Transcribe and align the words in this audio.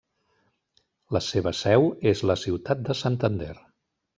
La 1.17 1.21
seva 1.25 1.53
seu 1.59 1.85
és 2.15 2.25
la 2.31 2.39
ciutat 2.45 2.85
de 2.89 2.97
Santander. 3.03 3.53